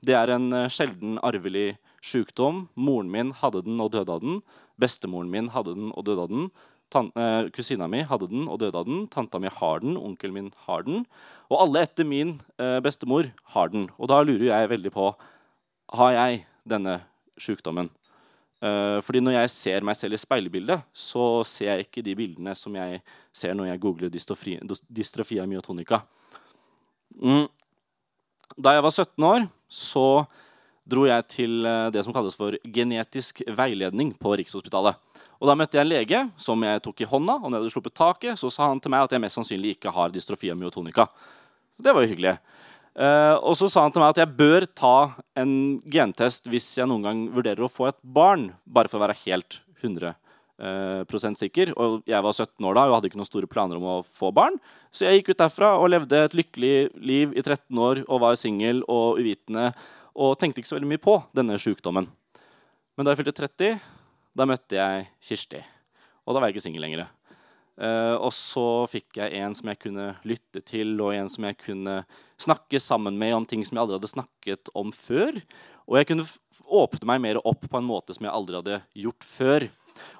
det 0.06 0.14
er 0.14 0.30
en 0.32 0.52
eh, 0.54 0.68
sjelden 0.72 1.18
arvelig 1.26 1.74
sykdom. 2.00 2.68
Moren 2.78 3.10
min 3.12 3.32
hadde 3.36 3.64
den 3.66 3.80
og 3.82 3.90
døde 3.92 4.14
av 4.14 4.22
den. 4.22 4.38
Bestemoren 4.80 5.32
min 5.32 5.50
hadde 5.52 5.74
den 5.76 5.90
og 5.92 6.06
døde 6.06 6.24
av 6.24 6.30
den. 6.30 6.46
Eh, 6.94 7.50
kusina 7.54 7.88
mi 7.90 8.04
hadde 8.06 8.30
den 8.30 8.46
og 8.48 8.62
døde 8.62 8.80
av 8.80 8.88
den. 8.88 9.04
Tanta 9.12 9.42
mi 9.42 9.50
har 9.52 9.82
den. 9.82 9.98
Onkelen 9.98 10.36
min 10.38 10.52
har 10.68 10.86
den. 10.86 11.04
Og 11.50 11.58
alle 11.66 11.84
etter 11.84 12.06
min 12.08 12.38
eh, 12.62 12.78
bestemor 12.84 13.32
har 13.56 13.74
den. 13.74 13.90
Og 13.98 14.08
da 14.14 14.22
lurer 14.24 14.48
jeg 14.48 14.72
veldig 14.76 14.94
på 14.94 15.10
har 15.98 16.16
jeg 16.16 16.44
denne 16.70 17.00
sykdommen. 17.40 17.90
Eh, 18.62 18.98
fordi 19.04 19.26
når 19.26 19.40
jeg 19.40 19.54
ser 19.58 19.86
meg 19.90 19.98
selv 19.98 20.16
i 20.16 20.22
speilbildet, 20.22 20.86
så 20.94 21.42
ser 21.42 21.74
jeg 21.74 21.90
ikke 21.90 22.06
de 22.06 22.16
bildene 22.16 22.54
som 22.54 22.74
jeg 22.78 23.02
ser 23.34 23.58
når 23.58 23.72
jeg 23.74 23.82
googler 23.82 24.12
dystrofia 24.14 25.46
myotonica. 25.50 26.04
Mm. 27.20 27.48
Da 28.58 28.74
jeg 28.74 28.84
var 28.84 28.94
17 28.94 29.26
år, 29.26 29.48
så 29.70 30.06
dro 30.90 31.06
jeg 31.06 31.26
til 31.30 31.66
eh, 31.68 31.90
det 31.94 32.02
som 32.04 32.14
kalles 32.14 32.36
for 32.38 32.56
genetisk 32.64 33.44
veiledning 33.46 34.12
på 34.18 34.34
Rikshospitalet. 34.40 34.98
Og 35.40 35.48
Da 35.48 35.56
møtte 35.56 35.78
jeg 35.78 35.86
en 35.86 35.92
lege 35.92 36.22
som 36.40 36.62
jeg 36.66 36.82
tok 36.84 37.00
i 37.00 37.08
hånda. 37.08 37.38
og 37.38 37.48
når 37.48 37.56
jeg 37.56 37.62
hadde 37.62 37.74
sluppet 37.74 37.96
taket, 37.96 38.38
så 38.38 38.50
sa 38.52 38.68
han 38.68 38.80
til 38.80 38.92
meg 38.92 39.06
at 39.06 39.12
jeg 39.14 39.22
mest 39.22 39.38
sannsynlig 39.38 39.76
ikke 39.76 39.92
har 39.94 40.12
dystrofi 40.12 40.50
og 40.52 40.58
myotonika. 40.60 41.06
Det 41.80 41.94
var 41.94 42.04
jo 42.04 42.10
hyggelig. 42.12 42.38
Uh, 42.90 43.38
og 43.46 43.54
så 43.56 43.70
sa 43.70 43.86
han 43.86 43.92
til 43.94 44.02
meg 44.02 44.12
at 44.12 44.20
jeg 44.20 44.36
bør 44.36 44.66
ta 44.76 45.14
en 45.38 45.78
gentest 45.88 46.50
hvis 46.50 46.66
jeg 46.76 46.90
noen 46.90 47.06
gang 47.06 47.20
vurderer 47.32 47.64
å 47.64 47.72
få 47.72 47.88
et 47.88 48.00
barn. 48.02 48.50
Bare 48.66 48.90
for 48.90 49.00
å 49.00 49.06
være 49.06 49.16
helt 49.22 49.62
100 49.80 50.10
uh, 50.10 50.18
sikker. 50.60 51.72
Og 51.76 52.02
jeg 52.06 52.22
var 52.22 52.32
17 52.32 52.66
år 52.68 52.74
da 52.76 52.86
og 52.88 52.96
hadde 52.98 53.10
ikke 53.10 53.20
noen 53.20 53.28
store 53.28 53.48
planer 53.50 53.80
om 53.80 53.86
å 53.86 54.02
få 54.04 54.32
barn. 54.32 54.58
Så 54.92 55.06
jeg 55.06 55.20
gikk 55.20 55.32
ut 55.32 55.42
derfra 55.44 55.76
og 55.78 55.90
levde 55.90 56.24
et 56.24 56.36
lykkelig 56.36 56.90
liv 57.00 57.32
i 57.32 57.42
13 57.42 57.78
år 57.78 58.04
og 58.06 58.20
var 58.20 58.36
singel 58.36 58.84
og 58.88 59.20
uvitende 59.20 59.70
og 60.20 60.36
tenkte 60.38 60.60
ikke 60.60 60.68
så 60.68 60.76
veldig 60.76 60.90
mye 60.90 61.02
på 61.02 61.16
denne 61.36 61.56
sykdommen. 61.60 62.10
Men 62.96 63.06
da 63.06 63.14
jeg 63.14 63.22
fylte 63.22 63.38
30 63.38 63.80
da 64.36 64.46
møtte 64.46 64.78
jeg 64.78 65.08
Kirsti, 65.26 65.62
og 66.24 66.34
da 66.34 66.40
var 66.40 66.50
jeg 66.50 66.56
ikke 66.56 66.66
singel 66.68 66.84
lenger. 66.86 67.08
Uh, 67.80 68.14
og 68.20 68.30
så 68.36 68.84
fikk 68.92 69.16
jeg 69.16 69.40
en 69.40 69.54
som 69.56 69.70
jeg 69.72 69.80
kunne 69.80 70.10
lytte 70.28 70.60
til, 70.68 70.92
og 71.00 71.14
en 71.16 71.30
som 71.32 71.46
jeg 71.48 71.56
kunne 71.62 72.02
snakke 72.40 72.80
sammen 72.82 73.16
med 73.18 73.34
om 73.38 73.46
ting 73.48 73.64
som 73.64 73.78
jeg 73.78 73.82
aldri 73.82 73.96
hadde 73.96 74.12
snakket 74.12 74.70
om 74.76 74.92
før. 74.92 75.38
Og 75.88 75.96
jeg 75.98 76.10
kunne 76.10 76.28
åpne 76.80 77.08
meg 77.08 77.22
mer 77.24 77.40
opp 77.40 77.64
på 77.64 77.80
en 77.80 77.88
måte 77.88 78.14
som 78.14 78.28
jeg 78.28 78.34
aldri 78.34 78.60
hadde 78.60 78.82
gjort 79.06 79.26
før. 79.26 79.66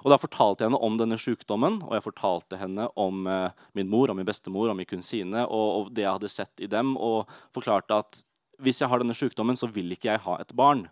Og 0.03 0.11
Da 0.13 0.17
fortalte 0.21 0.63
jeg 0.63 0.71
henne 0.71 0.81
om 0.81 0.97
denne 0.99 1.19
sykdommen, 1.21 1.81
og 1.87 1.93
jeg 1.97 2.05
fortalte 2.05 2.59
henne 2.59 2.87
om 2.99 3.27
eh, 3.27 3.51
min 3.77 3.89
mor 3.91 4.11
og 4.11 4.17
min 4.19 4.27
bestemor 4.27 4.71
og 4.71 4.77
min 4.79 4.89
kusine 4.89 5.45
og, 5.47 5.67
og, 5.75 5.91
det 5.93 6.05
jeg 6.05 6.15
hadde 6.17 6.31
sett 6.31 6.63
i 6.63 6.69
dem, 6.71 6.95
og 6.97 7.29
forklarte 7.53 8.01
at 8.03 8.23
hvis 8.61 8.81
jeg 8.81 8.91
har 8.91 9.01
denne 9.01 9.17
sykdommen, 9.17 9.57
så 9.57 9.69
vil 9.71 9.93
ikke 9.93 10.11
jeg 10.11 10.25
ha 10.25 10.37
et 10.41 10.53
barn. 10.57 10.87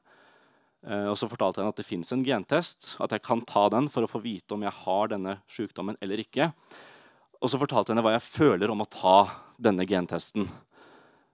Eh, 0.88 1.08
og 1.12 1.18
så 1.20 1.28
fortalte 1.30 1.60
jeg 1.60 1.66
henne 1.66 1.76
at 1.76 1.82
det 1.82 1.88
fins 1.88 2.14
en 2.16 2.24
gentest, 2.26 2.94
at 3.04 3.14
jeg 3.14 3.26
kan 3.26 3.44
ta 3.46 3.68
den 3.74 3.90
for 3.92 4.06
å 4.06 4.12
få 4.12 4.24
vite 4.24 4.56
om 4.56 4.64
jeg 4.66 4.76
har 4.86 5.12
denne 5.12 5.40
sykdommen 5.52 6.00
eller 6.02 6.24
ikke. 6.24 6.52
Og 7.40 7.52
så 7.52 7.60
fortalte 7.60 7.92
jeg 7.92 7.98
henne 7.98 8.06
hva 8.08 8.16
jeg 8.18 8.28
føler 8.28 8.72
om 8.72 8.84
å 8.84 8.90
ta 8.90 9.20
denne 9.60 9.86
gentesten. 9.88 10.48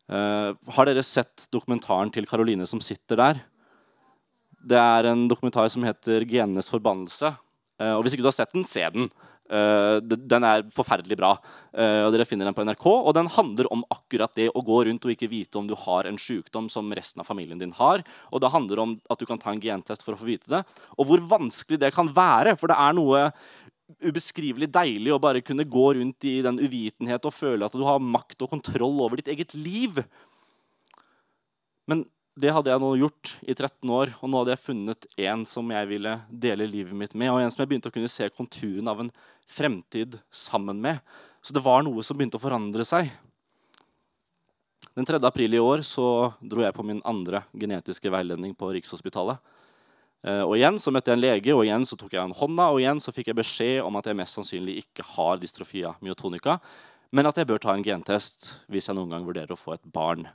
Uh, 0.05 0.53
har 0.77 0.85
dere 0.85 1.01
sett 1.01 1.47
dokumentaren 1.53 2.11
til 2.13 2.27
Karoline 2.29 2.67
som 2.69 2.81
sitter 2.83 3.17
der? 3.17 3.39
Det 4.65 4.77
er 4.77 5.09
en 5.09 5.27
dokumentar 5.29 5.69
som 5.69 5.83
heter 5.85 6.25
'Genenes 6.25 6.69
forbannelse'. 6.69 7.37
Uh, 7.81 7.95
og 7.97 8.05
Hvis 8.05 8.15
ikke 8.15 8.25
du 8.25 8.31
har 8.31 8.37
sett 8.37 8.53
den, 8.55 8.67
se 8.67 8.85
den. 8.93 9.09
Uh, 9.45 9.99
den 10.01 10.45
er 10.47 10.63
forferdelig 10.73 11.17
bra. 11.19 11.35
Uh, 11.75 12.07
og 12.07 12.13
Dere 12.15 12.25
finner 12.25 12.49
den 12.49 12.55
på 12.57 12.65
NRK. 12.65 12.85
Og 12.87 13.11
den 13.17 13.29
handler 13.35 13.69
om 13.73 13.83
akkurat 13.93 14.33
det 14.37 14.47
å 14.53 14.63
gå 14.65 14.79
rundt 14.87 15.05
og 15.05 15.13
ikke 15.13 15.29
vite 15.31 15.59
om 15.59 15.67
du 15.69 15.75
har 15.85 16.09
en 16.09 16.19
sykdom 16.21 16.69
som 16.71 16.89
resten 16.97 17.21
av 17.21 17.29
familien 17.29 17.61
din 17.61 17.75
har. 17.77 18.05
Og 18.31 18.41
det 18.41 18.53
handler 18.53 18.81
om 18.81 18.97
at 19.11 19.21
du 19.21 19.27
kan 19.29 19.41
ta 19.41 19.53
en 19.53 19.61
gentest 19.61 20.05
for 20.05 20.15
å 20.15 20.21
få 20.21 20.29
vite 20.31 20.51
det. 20.51 20.63
Og 20.97 21.09
hvor 21.09 21.23
vanskelig 21.35 21.81
det 21.83 21.93
kan 21.95 22.09
være. 22.15 22.55
For 22.59 22.71
det 22.71 22.79
er 22.79 22.97
noe 22.97 23.27
ubeskrivelig 24.01 24.71
deilig 24.73 25.13
å 25.13 25.21
bare 25.21 25.43
kunne 25.45 25.67
gå 25.69 25.85
rundt 25.99 26.25
i 26.25 26.39
den 26.45 26.57
uvitenhet 26.57 27.27
og 27.27 27.35
føle 27.35 27.67
at 27.67 27.75
du 27.75 27.83
har 27.85 28.01
makt 28.01 28.41
og 28.41 28.55
kontroll 28.55 28.97
over 29.05 29.19
ditt 29.19 29.29
eget 29.29 29.53
liv. 29.53 30.01
Men 31.85 32.07
det 32.35 32.51
hadde 32.51 32.71
jeg 32.71 32.81
nå 32.83 32.89
gjort 32.99 33.31
i 33.47 33.53
13 33.55 33.91
år, 33.95 34.11
og 34.19 34.29
nå 34.29 34.41
hadde 34.41 34.55
jeg 34.55 34.63
funnet 34.65 35.05
en 35.23 35.45
som 35.47 35.69
jeg 35.71 35.87
ville 35.87 36.15
dele 36.27 36.67
livet 36.67 36.97
mitt 36.97 37.13
med, 37.15 37.31
og 37.31 37.39
en 37.39 37.53
som 37.53 37.63
jeg 37.63 37.69
begynte 37.71 37.91
å 37.91 37.95
kunne 37.95 38.11
se 38.11 38.27
konturen 38.35 38.91
av 38.91 38.99
en 39.05 39.11
fremtid 39.47 40.17
sammen 40.35 40.81
med. 40.83 40.99
Så 41.39 41.55
det 41.55 41.63
var 41.63 41.85
noe 41.85 42.03
som 42.03 42.17
begynte 42.17 42.35
å 42.35 42.43
forandre 42.43 42.83
seg. 42.87 43.07
Den 44.95 45.07
3. 45.07 45.21
april 45.27 45.55
i 45.55 45.63
år 45.63 45.83
så 45.87 46.33
dro 46.43 46.63
jeg 46.63 46.75
på 46.75 46.83
min 46.87 47.01
andre 47.07 47.45
genetiske 47.55 48.11
veiledning 48.11 48.55
på 48.55 48.73
Rikshospitalet. 48.75 49.39
Eh, 50.25 50.41
og 50.41 50.55
igjen 50.57 50.79
så 50.81 50.91
møtte 50.91 51.11
jeg 51.11 51.19
en 51.19 51.23
lege, 51.23 51.55
og 51.55 51.63
igjen 51.63 51.87
så 51.87 51.97
tok 51.99 52.15
jeg 52.17 52.23
en 52.23 52.35
hånda, 52.35 52.67
og 52.73 52.81
igjen 52.83 52.99
så 53.03 53.15
fikk 53.15 53.31
jeg 53.31 53.39
beskjed 53.39 53.79
om 53.85 53.95
at 53.99 54.07
jeg 54.09 54.19
mest 54.19 54.39
sannsynlig 54.39 54.79
ikke 54.83 55.07
har 55.15 55.39
dystrofia 55.39 55.95
myotonica, 56.03 56.59
men 57.15 57.31
at 57.31 57.39
jeg 57.39 57.47
bør 57.47 57.63
ta 57.63 57.75
en 57.75 57.85
gentest 57.85 58.55
hvis 58.71 58.89
jeg 58.89 58.97
noen 58.97 59.13
gang 59.13 59.27
vurderer 59.27 59.55
å 59.55 59.59
få 59.59 59.75
et 59.75 59.87
barn. 59.95 60.27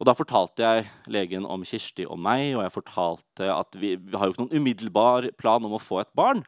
Og 0.00 0.08
Da 0.08 0.16
fortalte 0.16 0.64
jeg 0.64 0.86
legen 1.12 1.44
om 1.44 1.64
Kirsti 1.66 2.06
og 2.08 2.16
meg, 2.24 2.54
og 2.56 2.64
jeg 2.64 2.72
fortalte 2.72 3.48
at 3.52 3.76
vi, 3.76 3.94
vi 4.00 4.16
har 4.16 4.26
jo 4.26 4.32
ikke 4.32 4.46
noen 4.46 4.56
umiddelbar 4.56 5.28
plan 5.36 5.64
om 5.68 5.76
å 5.76 5.82
få 5.82 6.00
et 6.00 6.12
barn, 6.16 6.40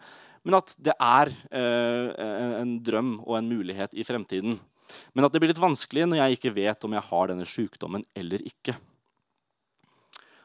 men 0.43 0.57
at 0.57 0.73
det 0.81 0.95
er 0.97 1.31
eh, 1.53 2.23
en 2.63 2.79
drøm 2.83 3.19
og 3.21 3.37
en 3.39 3.51
mulighet 3.53 3.93
i 3.93 4.07
fremtiden. 4.09 4.57
Men 5.13 5.27
at 5.27 5.35
det 5.35 5.43
blir 5.43 5.53
litt 5.53 5.61
vanskelig 5.61 6.09
når 6.09 6.19
jeg 6.23 6.39
ikke 6.39 6.55
vet 6.57 6.89
om 6.89 6.97
jeg 6.97 7.09
har 7.11 7.29
denne 7.31 7.47
sykdommen 7.49 8.07
eller 8.19 8.43
ikke. 8.49 8.75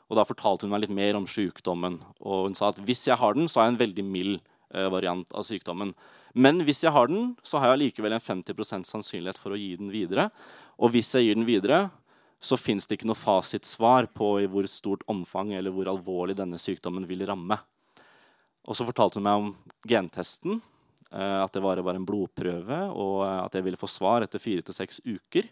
Og 0.08 0.20
Da 0.20 0.28
fortalte 0.28 0.68
hun 0.68 0.76
meg 0.76 0.86
litt 0.86 0.96
mer 0.96 1.18
om 1.20 1.28
sykdommen. 1.28 2.00
Og 2.20 2.48
hun 2.48 2.56
sa 2.56 2.70
at 2.72 2.80
hvis 2.84 3.08
jeg 3.10 3.20
har 3.20 3.36
den, 3.36 3.48
så 3.48 3.62
har 3.62 3.70
jeg 3.70 3.76
en 3.76 3.84
veldig 3.86 4.06
mild 4.08 4.36
eh, 4.76 4.88
variant 4.92 5.32
av 5.36 5.48
sykdommen. 5.48 5.96
Men 6.36 6.62
hvis 6.68 6.84
jeg 6.86 6.94
har 6.96 7.10
den, 7.10 7.34
så 7.44 7.60
har 7.60 7.74
jeg 7.74 7.88
likevel 7.88 8.16
en 8.16 8.24
50% 8.24 8.88
sannsynlighet 8.88 9.40
for 9.42 9.56
å 9.56 9.60
gi 9.60 9.74
den 9.80 9.92
videre. 9.92 10.30
Og 10.78 10.94
hvis 10.94 11.16
jeg 11.16 11.28
gir 11.28 11.40
den 11.40 11.50
videre, 11.50 11.88
så 12.40 12.58
fins 12.60 12.86
det 12.88 12.98
ikke 12.98 13.10
noe 13.10 13.18
fasitsvar 13.18 14.10
på 14.14 14.36
i 14.44 14.48
hvor 14.52 14.68
stort 14.70 15.06
omfang 15.10 15.56
eller 15.58 15.74
hvor 15.74 15.90
alvorlig 15.90 16.38
denne 16.38 16.60
sykdommen 16.62 17.08
vil 17.10 17.26
ramme. 17.28 17.58
Og 18.68 18.78
så 18.78 18.86
fortalte 18.86 19.18
hun 19.18 19.26
meg 19.26 19.42
om 19.42 19.54
gentesten. 19.88 20.60
Eh, 21.12 21.40
at 21.44 21.54
det 21.56 21.64
bare 21.64 21.84
var 21.86 21.96
en 21.96 22.06
blodprøve, 22.06 22.82
og 22.92 23.22
eh, 23.24 23.40
at 23.46 23.56
jeg 23.56 23.64
ville 23.64 23.80
få 23.80 23.88
svar 23.90 24.26
etter 24.26 24.44
fire 24.44 24.66
til 24.66 24.76
seks 24.76 25.00
uker. 25.08 25.48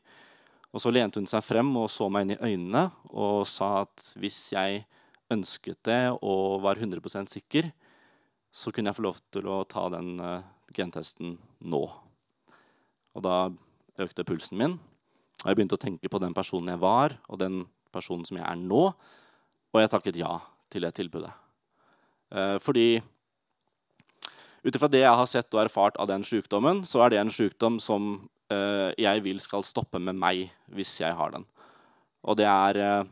Og 0.75 0.83
så 0.83 0.91
lente 0.91 1.21
hun 1.21 1.29
seg 1.29 1.43
frem 1.45 1.69
og 1.79 1.87
så 1.91 2.09
meg 2.11 2.25
inn 2.25 2.35
i 2.35 2.41
øynene 2.51 2.89
og 3.15 3.45
sa 3.47 3.85
at 3.85 4.09
hvis 4.19 4.49
jeg 4.51 4.83
ønsket 5.31 5.79
det 5.87 6.01
og 6.19 6.59
var 6.65 6.75
100 6.75 7.31
sikker, 7.31 7.69
så 8.51 8.71
kunne 8.71 8.91
jeg 8.91 8.97
få 8.97 9.05
lov 9.07 9.21
til 9.31 9.47
å 9.47 9.61
ta 9.67 9.87
den 9.93 10.19
uh, 10.19 10.43
gentesten 10.75 11.37
nå. 11.63 11.81
Og 13.15 13.23
da 13.23 13.37
økte 14.03 14.27
pulsen 14.27 14.59
min. 14.59 14.75
Og 15.45 15.51
jeg 15.51 15.59
begynte 15.59 15.77
å 15.77 15.81
tenke 15.81 16.09
på 16.09 16.17
den 16.17 16.33
personen 16.33 16.73
jeg 16.73 16.81
var, 16.81 17.13
og 17.29 17.37
den 17.37 17.59
personen 17.93 18.25
som 18.25 18.39
jeg 18.39 18.45
er 18.49 18.57
nå. 18.57 18.87
Og 19.69 19.77
jeg 19.77 19.91
takket 19.93 20.17
ja 20.17 20.39
til 20.73 20.81
det 20.81 20.95
tilbudet. 20.97 21.29
Eh, 22.33 22.55
fordi 22.65 22.97
ut 24.65 24.73
ifra 24.73 24.89
det 24.89 25.03
jeg 25.03 25.19
har 25.21 25.29
sett 25.29 25.53
og 25.53 25.61
erfart 25.61 25.99
av 26.01 26.09
den 26.09 26.25
sykdommen, 26.25 26.81
så 26.89 27.05
er 27.05 27.13
det 27.13 27.19
en 27.21 27.29
sykdom 27.29 27.77
som 27.77 28.15
eh, 28.49 28.89
jeg 28.97 29.21
vil 29.21 29.37
skal 29.43 29.61
stoppe 29.67 30.01
med 30.01 30.17
meg 30.17 30.47
hvis 30.73 30.97
jeg 31.03 31.13
har 31.13 31.35
den. 31.35 31.45
Og 32.25 32.41
det 32.41 32.49
er 32.49 32.81
eh, 32.81 33.03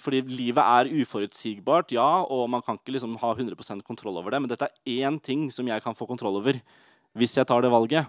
Fordi 0.00 0.22
livet 0.28 0.64
er 0.64 0.88
uforutsigbart, 1.00 1.92
ja, 1.92 2.24
og 2.24 2.48
man 2.52 2.64
kan 2.64 2.80
ikke 2.80 2.96
liksom 2.96 3.18
ha 3.20 3.34
100% 3.34 3.84
kontroll 3.84 4.16
over 4.20 4.32
det, 4.32 4.40
men 4.40 4.48
dette 4.48 4.72
er 4.72 5.04
én 5.04 5.20
ting 5.20 5.50
som 5.52 5.68
jeg 5.68 5.84
kan 5.84 5.96
få 5.96 6.08
kontroll 6.08 6.40
over 6.40 6.58
hvis 7.16 7.36
jeg 7.36 7.48
tar 7.48 7.60
det 7.60 7.70
valget. 7.72 8.08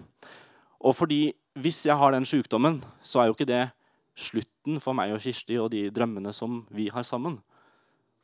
Og 0.81 0.95
fordi 0.97 1.33
hvis 1.61 1.83
jeg 1.85 1.97
har 1.97 2.13
den 2.13 2.25
sykdommen, 2.25 2.81
så 3.03 3.21
er 3.21 3.29
jo 3.29 3.35
ikke 3.35 3.50
det 3.50 3.69
slutten 4.17 4.79
for 4.81 4.97
meg 4.97 5.13
og 5.13 5.21
Kirsti 5.23 5.57
og 5.61 5.71
de 5.73 5.85
drømmene 5.93 6.33
som 6.35 6.63
vi 6.73 6.89
har 6.93 7.05
sammen. 7.07 7.39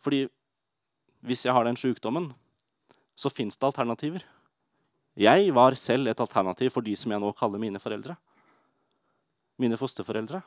Fordi 0.03 0.25
hvis 1.25 1.45
jeg 1.45 1.53
har 1.53 1.67
den 1.67 1.77
sykdommen, 1.79 2.31
så 3.17 3.31
fins 3.33 3.57
det 3.57 3.67
alternativer. 3.67 4.25
Jeg 5.17 5.49
var 5.55 5.73
selv 5.73 6.07
et 6.07 6.19
alternativ 6.21 6.69
for 6.75 6.85
de 6.85 6.93
som 6.95 7.11
jeg 7.11 7.21
nå 7.21 7.31
kaller 7.37 7.61
mine 7.61 7.81
foreldre. 7.81 8.15
Mine 9.57 9.77
fosterforeldre. 9.79 10.43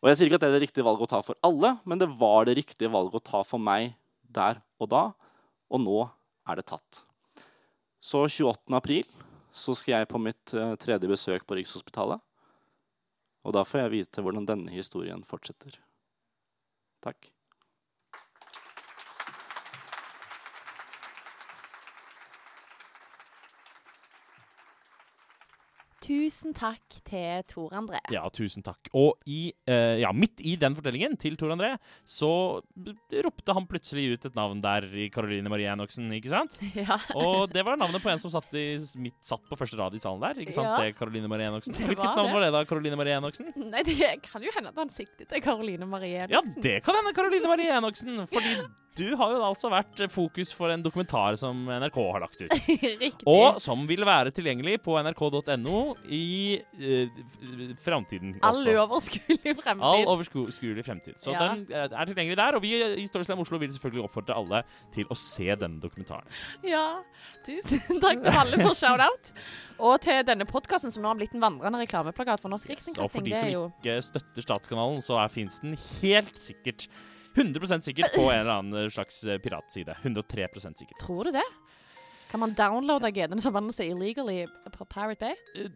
Og 0.00 0.08
Jeg 0.08 0.16
sier 0.16 0.28
ikke 0.28 0.38
at 0.38 0.44
det 0.44 0.48
er 0.48 0.56
det 0.56 0.64
riktige 0.68 0.86
valget 0.86 1.08
å 1.08 1.10
ta 1.10 1.20
for 1.24 1.36
alle, 1.44 1.76
men 1.84 2.00
det 2.00 2.08
var 2.20 2.46
det 2.46 2.56
riktige 2.56 2.92
valget 2.92 3.20
å 3.20 3.26
ta 3.26 3.42
for 3.44 3.60
meg 3.60 3.94
der 4.22 4.60
og 4.80 4.90
da, 4.92 5.04
og 5.72 5.80
nå 5.82 6.00
er 6.46 6.60
det 6.60 6.66
tatt. 6.68 7.02
Så 8.00 8.24
28. 8.28 8.70
april 8.76 9.04
så 9.56 9.74
skal 9.76 10.00
jeg 10.00 10.10
på 10.10 10.20
mitt 10.20 10.52
uh, 10.56 10.74
tredje 10.80 11.08
besøk 11.08 11.46
på 11.48 11.56
Rikshospitalet. 11.58 12.20
Og 13.46 13.54
da 13.54 13.62
får 13.64 13.84
jeg 13.84 13.94
vite 13.94 14.24
hvordan 14.24 14.48
denne 14.48 14.74
historien 14.74 15.22
fortsetter. 15.24 15.78
Takk. 17.04 17.30
Tusen 26.06 26.54
takk 26.54 26.98
til 27.06 27.42
Tor 27.50 27.72
André. 27.74 27.98
Ja, 28.14 28.22
tusen 28.30 28.62
takk. 28.62 28.90
Og 28.94 29.16
i, 29.26 29.50
eh, 29.66 29.98
ja, 30.04 30.12
midt 30.14 30.42
i 30.46 30.54
den 30.60 30.76
fortellingen 30.78 31.16
til 31.18 31.34
Tor 31.40 31.50
André, 31.54 31.72
så 32.06 32.62
ropte 33.26 33.56
han 33.56 33.66
plutselig 33.66 34.12
ut 34.14 34.28
et 34.28 34.38
navn 34.38 34.60
der 34.62 34.86
i 34.94 35.08
Caroline 35.10 35.50
Marie 35.50 35.66
Enoksen, 35.72 36.06
ikke 36.14 36.30
sant? 36.30 36.60
Ja. 36.76 36.98
Og 37.16 37.48
det 37.50 37.64
var 37.64 37.78
navnet 37.80 38.02
på 38.04 38.10
en 38.12 38.20
som 38.22 38.30
satt, 38.30 38.52
i, 38.54 38.76
midt, 39.00 39.16
satt 39.24 39.42
på 39.48 39.56
første 39.58 39.78
rad 39.80 39.94
i 39.96 40.02
salen 40.02 40.22
der, 40.22 40.38
ikke 40.44 40.54
sant? 40.54 40.70
Ja. 40.70 40.78
Det 40.84 40.98
Caroline 40.98 41.30
Marie 41.32 41.50
Enoksen. 41.50 41.74
Hvilket 41.74 42.18
navn 42.20 42.34
var 42.36 42.44
det 42.44 42.52
da, 42.54 42.62
Caroline 42.68 42.98
Marie 43.00 43.16
Enoksen? 43.18 43.50
Nei, 43.56 43.82
det 43.86 44.12
kan 44.26 44.44
jo 44.44 44.52
hende 44.54 44.74
at 44.74 44.82
han 44.84 44.92
siktet 44.94 45.26
til 45.32 45.42
Karoline 45.42 45.88
Marie 45.90 46.26
Enoksen. 46.26 46.58
Ja, 46.60 46.66
det 46.68 46.80
kan 46.86 47.00
hende, 47.00 47.16
Caroline 47.16 47.50
Marie 47.50 47.72
Enoksen. 47.80 48.26
Fordi 48.30 48.58
du 48.96 49.16
har 49.18 49.32
jo 49.34 49.42
altså 49.44 49.68
vært 49.72 50.00
fokus 50.12 50.52
for 50.56 50.72
en 50.72 50.82
dokumentar 50.84 51.36
som 51.40 51.64
NRK 51.68 51.98
har 52.14 52.22
lagt 52.24 52.40
ut. 52.42 52.52
Riktig. 53.04 53.24
Og 53.28 53.58
som 53.62 53.84
vil 53.88 54.04
være 54.06 54.32
tilgjengelig 54.34 54.78
på 54.84 54.96
nrk.no 55.02 55.80
i 56.12 56.58
eh, 56.80 57.18
framtiden 57.82 58.36
All 58.40 58.56
også. 58.56 58.72
uoverskuelig 58.72 59.56
All 59.76 60.06
overskuelig 60.12 60.84
fremtid. 60.86 61.18
Så 61.20 61.34
Ja. 61.34 61.48
den 61.54 61.66
eh, 61.70 61.88
er 61.90 62.08
tilgjengelig 62.08 62.38
der. 62.40 62.56
Og 62.58 62.64
vi 62.64 62.72
i 63.02 63.06
Storyslam 63.08 63.42
Oslo 63.44 63.58
vil 63.62 63.72
selvfølgelig 63.74 64.06
oppfordre 64.08 64.36
alle 64.36 64.62
til 64.94 65.08
å 65.12 65.18
se 65.18 65.48
denne 65.54 65.80
dokumentaren. 65.82 66.26
Ja. 66.66 67.02
Tusen 67.46 68.00
takk 68.04 68.22
til 68.24 68.40
alle 68.44 68.62
for 68.62 68.78
shout-out. 68.78 69.32
Og 69.76 69.98
til 70.00 70.22
denne 70.24 70.46
podkasten 70.48 70.94
som 70.94 71.04
nå 71.04 71.12
har 71.12 71.18
blitt 71.20 71.36
en 71.36 71.44
vandrende 71.44 71.82
reklameplakat 71.84 72.40
for 72.40 72.52
Norsk 72.52 72.72
Og 72.96 73.10
for 73.12 73.20
de 73.20 73.36
som 73.36 73.68
ikke 73.76 73.98
støtter 74.04 74.44
Statskanalen, 74.46 75.02
så 75.04 75.20
fins 75.32 75.60
den 75.60 75.76
helt 76.00 76.38
sikkert 76.40 76.88
100% 77.36 77.86
sikkert 77.86 78.12
på 78.16 78.26
en 78.32 78.40
eller 78.42 78.58
annen 78.58 78.90
slags 78.90 79.22
eh, 79.28 79.38
piratside. 79.42 79.94
103% 80.02 80.82
sikkert. 80.82 80.98
Tror 81.04 81.24
du 81.28 81.34
det? 81.36 81.44
Kan 82.26 82.40
man 82.42 82.54
downloade 82.58 83.06
GD-en 83.14 83.38
som 83.40 83.54
man 83.54 83.68
sier 83.70 83.92
illegally 83.94 84.40
på 84.74 84.84
Pirate 84.90 85.20
Bay? 85.28 85.36
Eh, 85.62 85.68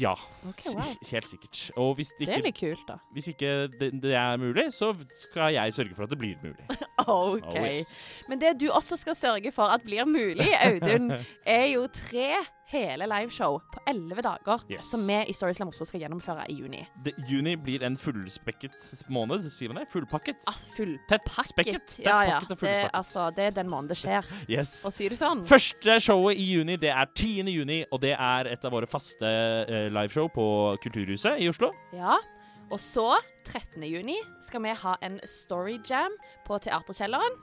Ja, 0.00 0.16
Okay, 0.48 0.74
wow. 0.74 0.88
helt 1.12 1.28
sikkert. 1.30 1.60
Og 1.78 1.94
hvis 1.96 2.10
Det 2.18 2.26
er 2.28 2.42
litt 2.42 2.58
kult, 2.58 2.82
da. 2.88 2.96
hvis 3.14 3.28
ikke 3.30 3.52
det, 3.78 3.92
det 4.02 4.14
er 4.18 4.36
mulig, 4.42 4.64
så 4.74 4.90
skal 5.20 5.54
jeg 5.54 5.72
sørge 5.76 5.94
for 5.94 6.02
at 6.08 6.10
det 6.10 6.18
blir 6.18 6.34
mulig. 6.42 6.66
OK. 7.06 7.06
Oh, 7.06 7.54
yes. 7.54 8.10
Men 8.28 8.40
det 8.42 8.56
du 8.60 8.66
også 8.74 8.98
skal 8.98 9.14
sørge 9.14 9.52
for 9.54 9.70
at 9.70 9.86
blir 9.86 10.04
mulig, 10.04 10.48
Audun, 10.66 11.12
er 11.46 11.66
jo 11.76 11.86
tre 11.94 12.32
hele 12.72 13.06
liveshow 13.10 13.58
på 13.72 13.82
elleve 13.90 14.24
dager 14.24 14.62
Yes. 14.70 14.90
som 14.90 15.04
vi 15.06 15.18
i 15.28 15.34
Storyslam 15.36 15.68
Oslo 15.72 15.86
skal 15.88 16.00
gjennomføre 16.04 16.46
i 16.50 16.56
juni. 16.58 16.82
Det, 17.04 17.12
juni 17.28 17.54
blir 17.60 17.84
en 17.86 17.96
fullspekket 18.00 19.04
måned, 19.12 19.44
sier 19.52 19.72
man 19.72 19.82
det? 19.82 19.88
Fullpakket? 19.92 20.42
Altså 20.48 20.72
fullpakket. 20.76 21.48
spekket. 21.52 21.96
Ja, 22.04 22.20
ja. 22.26 22.40
Det, 22.48 22.90
altså, 22.92 23.28
det 23.36 23.44
er 23.50 23.56
den 23.60 23.68
måneden 23.70 23.92
det 23.92 23.98
skjer, 24.00 24.28
Yes. 24.48 24.84
Og 24.88 24.92
sier 24.94 25.12
du 25.12 25.16
sånn. 25.20 25.44
Første 25.48 25.98
showet 26.02 26.40
i 26.40 26.48
juni 26.56 26.76
det 26.80 26.90
er 26.90 27.06
10. 27.14 27.48
juni, 27.52 27.82
og 27.92 28.00
det 28.02 28.14
er 28.18 28.52
et 28.52 28.64
av 28.64 28.72
våre 28.72 28.88
faste 28.90 29.26
uh, 29.26 29.88
liveshow 29.92 30.28
på 30.32 30.46
Kulturhuset 30.82 31.40
i 31.42 31.48
Oslo. 31.52 31.72
Ja. 31.92 32.16
Og 32.72 32.80
så, 32.80 33.18
13. 33.44 33.82
juni, 33.84 34.16
skal 34.40 34.62
vi 34.64 34.72
ha 34.80 34.94
en 35.04 35.18
storyjam 35.28 36.14
på 36.46 36.56
Teaterkjelleren. 36.64 37.34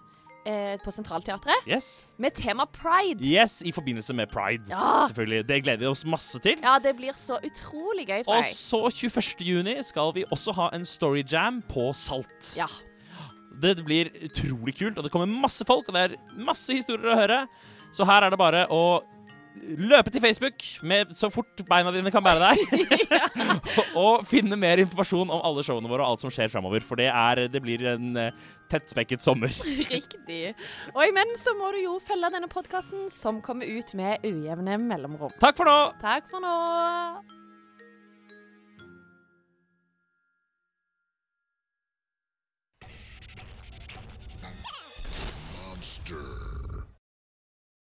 Eh, 0.48 0.78
på 0.84 0.92
Sentralteatret. 0.92 1.68
Yes. 1.68 2.06
Med 2.18 2.34
tema 2.34 2.66
pride. 2.66 3.20
yes, 3.22 3.62
I 3.62 3.72
forbindelse 3.76 4.14
med 4.16 4.30
pride, 4.32 4.64
Ja. 4.70 5.06
selvfølgelig. 5.10 5.48
Det 5.48 5.64
gleder 5.64 5.78
vi 5.80 5.86
oss 5.86 6.06
masse 6.06 6.40
til. 6.40 6.56
Ja, 6.64 6.78
det 6.80 6.96
blir 6.96 7.12
så 7.14 7.38
utrolig 7.44 8.08
gøy, 8.08 8.24
tror 8.24 8.38
Og 8.38 8.44
så 8.46 8.80
21. 8.90 9.42
juni 9.46 9.76
skal 9.84 10.14
vi 10.16 10.24
også 10.32 10.54
ha 10.56 10.70
en 10.74 10.86
storyjam 10.86 11.62
på 11.70 11.94
Salt. 11.94 12.56
Ja. 12.58 12.68
Det 13.62 13.84
blir 13.84 14.10
utrolig 14.24 14.78
kult, 14.78 14.98
og 14.98 15.04
det 15.04 15.12
kommer 15.12 15.28
masse 15.28 15.66
folk, 15.66 15.90
og 15.90 15.94
det 15.94 16.12
er 16.12 16.18
masse 16.38 16.74
historier 16.74 17.12
å 17.12 17.20
høre. 17.20 17.48
Så 17.92 18.06
her 18.06 18.24
er 18.24 18.30
det 18.30 18.40
bare 18.40 18.66
å 18.72 19.02
løpe 19.56 20.12
til 20.14 20.22
Facebook 20.24 20.64
med 20.86 21.12
så 21.16 21.30
fort 21.34 21.64
beina 21.68 21.92
dine 21.94 22.12
kan 22.14 22.24
bære 22.24 22.52
deg, 22.52 23.24
og 24.04 24.26
finne 24.30 24.58
mer 24.60 24.82
informasjon 24.84 25.30
om 25.30 25.44
alle 25.46 25.64
showene 25.66 25.90
våre 25.92 26.06
og 26.06 26.16
alt 26.16 26.26
som 26.26 26.34
skjer 26.34 26.52
framover. 26.52 26.84
For 26.86 27.00
det, 27.00 27.10
er, 27.10 27.48
det 27.52 27.62
blir 27.64 27.86
en 27.96 28.14
eh, 28.20 28.46
tettspekket 28.72 29.26
sommer. 29.26 29.54
Riktig. 29.96 30.54
Og 30.94 31.04
imens 31.08 31.44
så 31.46 31.56
må 31.58 31.74
du 31.76 31.82
jo 31.84 31.98
følge 32.04 32.32
denne 32.36 32.52
podkasten, 32.52 33.10
som 33.14 33.42
kommer 33.46 33.70
ut 33.70 33.94
med 33.98 34.26
ujevne 34.28 34.80
mellomrom. 34.86 35.36
Takk 35.42 35.60
for 35.60 35.70
nå! 35.70 35.80
Takk 36.04 36.32
for 36.32 36.44
nå. 36.44 36.56
Monster. 45.70 46.39